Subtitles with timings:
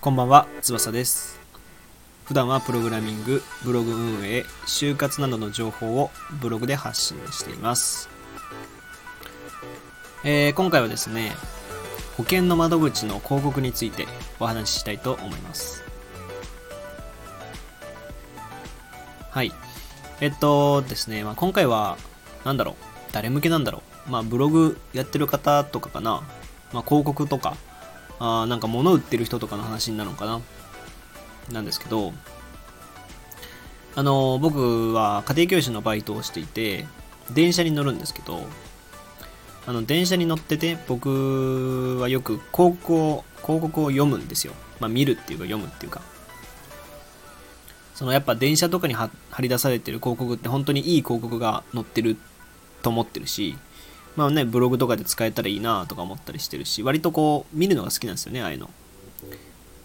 [0.00, 1.40] こんばんは、翼です。
[2.24, 6.10] 普段はプログラミング、ブログ運営、就活などの情報を
[6.40, 8.08] ブログで発信しています。
[10.22, 11.32] えー今回はですね、
[12.16, 14.06] 保険の窓口の広告について
[14.38, 15.82] お話ししたいと思います。
[19.30, 19.52] はい。
[20.20, 21.98] えっとですね、まあ、今回は、
[22.44, 24.10] なんだろう、誰向けなんだろう？
[24.10, 26.22] まあ、ブログやってる方とかかな？
[26.72, 27.56] まあ、広告とか、
[28.18, 30.40] あなんか物売ってる人とかの話になるのかな？
[31.52, 32.12] なんですけど、
[33.94, 36.86] あの、僕は家庭教師のバイトをしていて、
[37.30, 38.46] 電車に乗るんですけど、
[39.66, 44.54] あの、電車に乗ってて、僕はよく広告を、広告を読むんですよ。
[44.80, 46.00] まあ、見るっていうか読むっていうか。
[47.94, 52.16] そのやっぱ電車とかに貼貼り出されてる広告って本当にいい広告が載ってる
[52.82, 53.56] と思ってるし、
[54.16, 58.68] まあね、ブログとかで使えたらいいなとか思ったりしてるし、割とこう、見るのが好きなんですよね、ああいうの。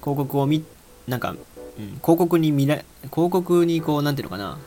[0.00, 0.64] 広告を見、
[1.06, 2.76] なんか、うん、広告に見ら、
[3.12, 4.58] 広告にこう、なんていうのかな、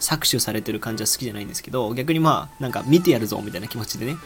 [0.00, 4.16] 搾取されてる感じは好きじゃないんですけど、逆にまあ、なんか見てやるぞみたいな気持ちでね、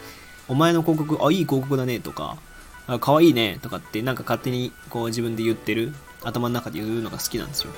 [0.48, 2.36] お前の広告、あ、いい広告だねとか、
[2.86, 7.72] あ、可愛いねとかって、なんか勝手にこう自分で言ってる、頭の中で言うのが好きなんですよ。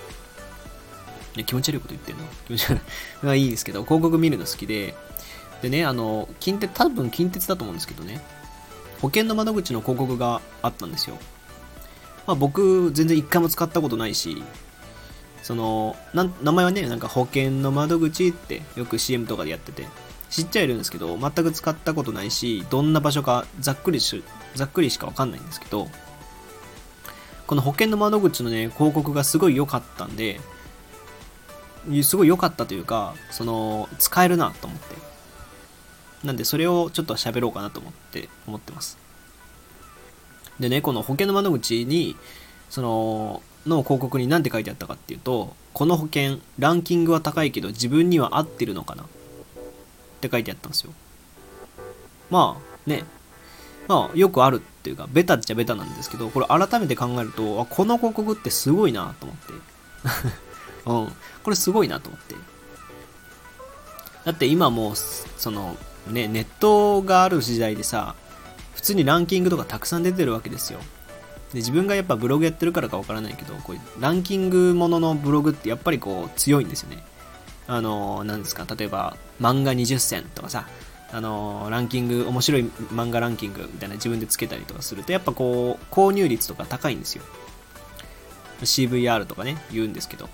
[1.37, 2.25] いや気持ち悪いこと言ってるの？
[2.47, 2.81] 気持ち悪い。
[3.23, 4.95] まあいいですけど、広告見るの好きで、
[5.63, 8.21] でね、あの、近鉄、多分近鉄だと思うんですけどね、
[9.01, 11.17] 保険の窓口の広告があったんですよ。
[12.27, 14.43] まあ僕、全然一回も使ったことないし、
[15.43, 19.87] その、名前はね、なんか保険の窓口ってよく CM とかでやってて、
[20.31, 24.23] 知っちゃいるんですけど、全く使ったことないし、どんな場所かざっくりし、
[24.55, 25.89] ざっくりしかわかんないんですけど、
[27.47, 30.39] この保険の窓口のね、広告がすごい良かったんで、
[32.03, 34.97] すごい良かったというか、その、使えるなと思って。
[36.25, 38.99] なんで、それをちょっと喋ろうかなと思って、思ってます。
[40.59, 42.17] でね、この保険の窓口に、
[42.71, 49.05] その、の広告に何て書いてあったかっていうと、この保険、ランキングは高いけど自分には合ってるのかな？
[49.05, 49.07] っ
[50.21, 50.93] て書いてあったんですよ。
[52.31, 53.05] まあ、ね。
[53.87, 59.53] まあ、よくあるっていうか、ベタっちゃベタなんですけど、これ改めて考えると、あ、この広告ってすごいなと思って。
[60.87, 61.13] うん。
[61.43, 62.35] これすごいなと思って。
[64.25, 68.15] だって今もう、その、ね、ネットがある時代でさ、
[68.75, 70.81] 普通にランキングとかたくさん出てるわけですよ。
[71.53, 77.03] で、自分がやっぱブログやってるからかわからないけど、こうランキングもののブログってやっぱりこう強いんですよね。
[77.67, 80.67] あの、なんですか、例えば漫画20選とかさ、
[81.11, 87.23] あの、ランキング、面白い漫画ランキングみたいな自分でつけたりとかすると、やっぱこう、購入率とか高いんですよ。
[88.61, 90.29] CVR とかね、言うんですけど。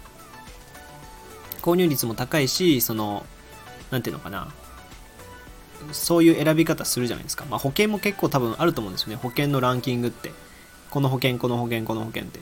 [1.62, 3.24] 購入率も高いし、その、
[3.94, 4.48] なんていうのかな、
[5.92, 7.44] そういう選び方するじゃないですか。
[7.48, 9.14] まあ、保険も結構多分あると思うんですよね。
[9.14, 10.32] 保険のランキングって。
[10.90, 12.40] この保険、この保険、この保険って。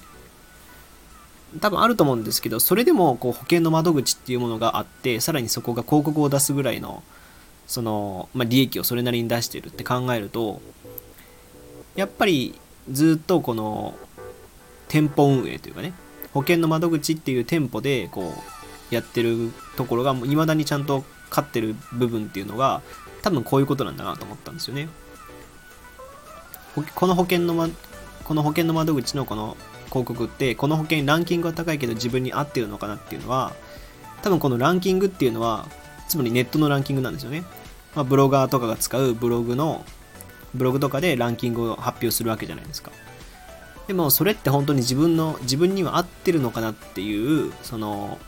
[1.60, 7.02] 多分あると思うんですけど、それでもこう保険の窓口っていうものがあって、さらにそこが広告を出すぐらいの、
[7.66, 10.62] その、まあ、利益をそれなりに出してるって考えると、
[11.96, 12.58] やっぱり
[12.90, 13.94] ずっとこの
[14.88, 15.92] 店舗運営というかね、
[16.32, 18.32] 保険の窓口っていう店舗でこ
[18.90, 22.82] うやってるところが未だにちゃんと勝ってる部分っていうのが
[23.22, 24.88] 多分こういうことなんだなと思ったんですよね。
[26.94, 27.68] この保険の、ま、
[28.24, 29.56] この保険の窓口のこの
[29.86, 33.52] 広告ってこの保険ランキングは高いけど自分に合ってるのかなっていうのは
[34.22, 35.66] 多分このランキングっていうのは
[36.08, 37.44] つまりネットのランキングなんですよね。
[37.94, 39.84] まあ、ブロガーとかが使うブログの
[40.54, 42.90] ブログとかでランキングを発表するわけじゃないですか。
[43.86, 48.18] でもそれって本当に自分の自分には合ってるのかなっていうその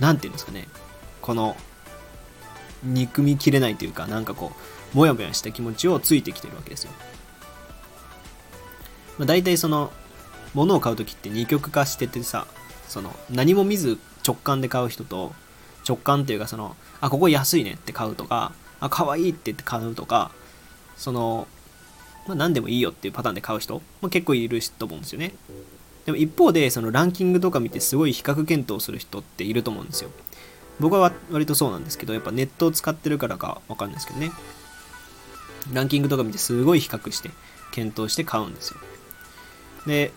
[0.00, 0.68] なんていうんですかね
[1.20, 1.56] この
[2.84, 4.52] 憎みきれないというかなんかこ
[4.94, 6.92] うモヤモヤした気持ちをついてきてるわけですよ。
[9.18, 9.92] まあ、大体その
[10.54, 12.46] 物を買う時って二極化しててさ
[12.88, 15.32] その何も見ず直感で買う人と
[15.86, 20.30] 直感っていうかそのあここ安いねって買うとかあ可愛いって言って買うとか
[20.96, 21.46] その
[22.26, 25.34] まあ、何でもいいよっていうパターンで買う人も結構いると思うんですよね。
[26.04, 30.10] でも一方で、そのランキングとか見てすごい比較検討する人っていると思うんですよ。
[30.80, 34.32] 僕は割とそうなんですけど、やっぱネットを使ってるからかわかんないですけどね。
[35.72, 37.30] ランキングとか見てすごい比較して、
[37.70, 38.80] 検討して買うんですよ。
[39.86, 40.12] で、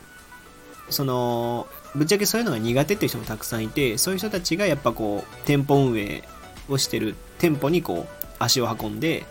[0.90, 6.28] その、ぶっちゃけそういうのが苦手っていう人もたくさんいて、そういう人たちがやっぱこう、店舗運営
[6.68, 9.26] をしてる店舗にこう、足を運んで、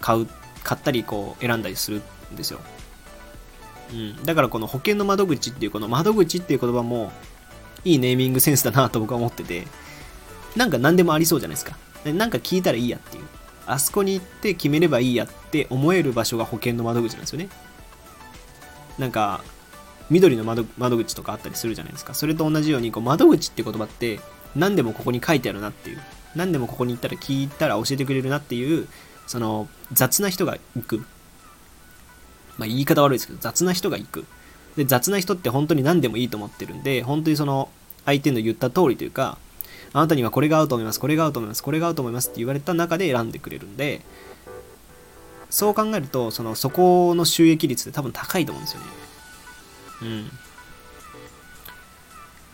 [0.00, 0.28] 買う
[0.62, 2.02] 買ったりこう選んだりする
[2.32, 2.60] んですよ。
[3.92, 4.22] うん。
[4.24, 7.12] だからこの保険の窓口っていうこの窓口っていう言葉も
[7.84, 9.66] いいネーミングセンスだなと僕は思ってて、
[10.56, 11.76] なんか何でもありそうじゃないですか。
[12.04, 13.24] なんか聞いたらいいやっていう。
[13.66, 17.48] あそこに行って決めればいいやって思える場所が保険の窓口なんですよね。
[18.98, 19.42] なんか
[20.10, 22.14] 緑の窓窓口とかあったりするじゃないですか。
[22.14, 24.20] それと同じようにこう窓口って言葉って
[24.56, 26.00] 何でもここに書いてあるなっていう。
[26.34, 28.88] 何でもここに行ったら聞いたら教えてくれるなっていう
[29.26, 30.98] その雑な人が行く。
[32.58, 34.24] まあ言い方悪いですけど雑な人が行く。
[34.76, 37.68] で雑な人って本当に何でもいいと思ってるんで本当にその
[38.06, 39.36] 相手の言った通りというか
[39.92, 44.02] あなたにはこれが合うと思いますこれが合うと思いますこれが合うと思いますって言われた中で選んでくれるんで
[45.50, 48.86] そう考えるとそのそこの収益率って多分高いと思うんですよね。
[50.02, 50.30] うん。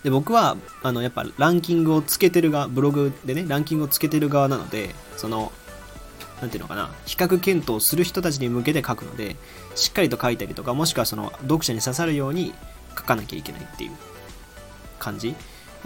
[0.02, 5.52] で僕はあのやっぱランキングをつけてる側ブログでねランキングをつけてる側なのでその
[6.40, 9.36] なんていうのかな比較検討する人たちに向けて書くので
[9.74, 12.54] しっかりと書いたりとかもしくはその読者に刺さるように
[12.96, 13.90] 書かなきゃいけないっていう
[14.98, 15.34] 感じ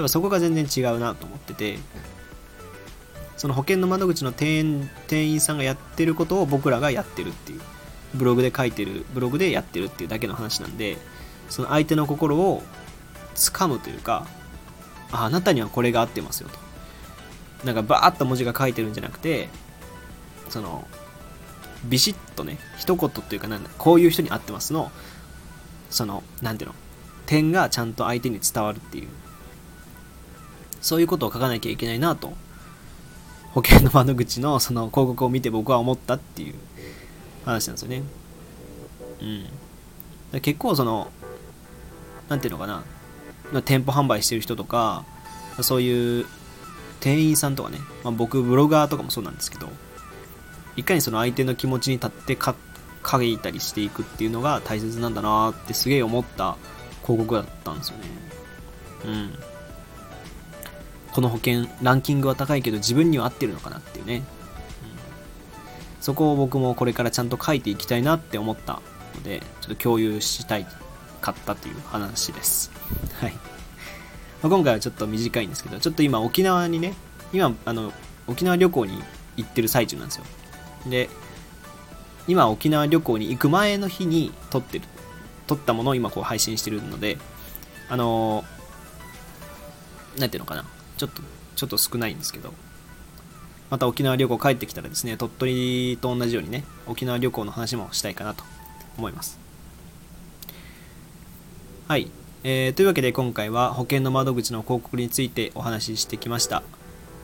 [0.01, 1.79] だからそこが全然違うなと思ってて
[3.37, 7.61] その保険の窓口の店員店員さんがやってることを僕らがやってるっていう
[8.15, 10.97] ブログで書いてるブログでやってるっていうだけの話なんで
[11.49, 12.63] その相手の心を
[13.35, 14.27] 掴むというか
[15.13, 17.67] ああなたにはこれが合ってますよと。
[17.67, 19.51] なんかバーッと文字が書いてるんじゃなくて
[20.49, 20.87] その
[21.85, 24.91] ビシッとね一言というかなんだこういう人に合ってますの
[25.91, 26.77] そのなんていうの
[27.27, 29.09] 点がちゃんと相手に伝わるっていう
[30.81, 32.33] そういうことを書かなきゃいけないなと。
[33.53, 36.55] 保険の窓口のその広告を見て僕は思ったっていう
[37.45, 38.03] 話なんですよね。
[40.33, 40.41] うん。
[40.41, 41.11] 結構その
[42.29, 42.85] なんていうのかな。
[43.63, 45.05] 店舗販売してる人とか
[45.63, 46.27] そういう
[47.01, 49.69] 店員さんとかね、まあ、僕ブロガーとかもそうなんですけど
[50.77, 52.55] いかにその相手の気持ちに立ってか
[53.05, 56.57] 書いたりしていくっていうのが大切なんだなってすげえ思った
[57.03, 58.05] 広告だったんですよね。
[59.07, 59.50] うん。
[61.13, 64.23] この保険ランキングは高いけど自分には合ってるのかなっていうね、うん、
[66.01, 68.81] そこを僕もこれからちゃんと書いていきたいなって思った
[69.15, 70.67] のでちょっと共有したい
[71.21, 72.71] かったっていう話です。
[73.21, 73.39] はい、ま
[74.45, 76.95] あ、今回はちょっと短いんですけどちょっと今沖縄にね
[77.33, 77.93] 今あの
[78.27, 79.03] 沖縄旅行に
[79.37, 80.25] 行ってる最中なんですよ。
[80.87, 81.09] で
[82.29, 84.85] 今沖縄旅行に行く前の日に撮ってる
[85.47, 87.19] 撮ったものを今こう配信してるので
[87.89, 88.45] あの
[90.17, 90.65] 何ていうのかな。
[91.01, 91.23] ちょっと
[91.57, 92.53] ちょっと少ないんですけど
[93.71, 98.45] また沖縄旅行帰ってきたらですね鳥取と同じようにね沖縄旅行の話もしたいかなと
[98.99, 99.39] 思います
[101.89, 102.11] はい、
[102.45, 106.63] えー、というわけで今回は保険の窓口の広告についてお話ししてきました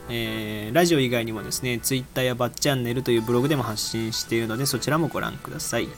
[0.08, 5.88] えー、ラジオ以外にもですね、Twitter やバッチャンネルというブログでも発信しているので、そちらもご覧ください。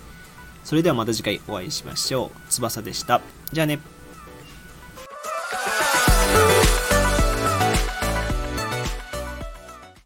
[0.65, 2.51] それではまた次回お会いしましょう。
[2.51, 3.21] 翼でした。
[3.53, 3.81] じゃあね。